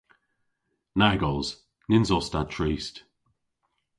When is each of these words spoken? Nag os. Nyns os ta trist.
Nag 0.99 1.21
os. 1.33 1.47
Nyns 1.89 2.09
os 2.17 2.27
ta 2.31 2.41
trist. 2.53 2.95